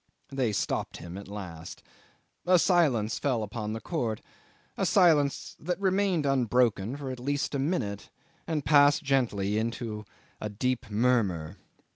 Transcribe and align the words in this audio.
They 0.29 0.51
stopped 0.51 0.97
him 0.97 1.15
at 1.15 1.27
last. 1.27 1.83
A 2.47 2.57
silence 2.57 3.19
fell 3.19 3.43
upon 3.43 3.73
the 3.73 3.79
court, 3.79 4.19
a 4.75 4.83
silence 4.83 5.55
that 5.59 5.79
remained 5.79 6.25
unbroken 6.25 6.97
for 6.97 7.11
at 7.11 7.19
least 7.19 7.53
a 7.53 7.59
minute, 7.59 8.09
and 8.47 8.65
passed 8.65 9.03
gently 9.03 9.59
into 9.59 10.03
a 10.39 10.49
deep 10.49 10.89
murmur. 10.89 11.57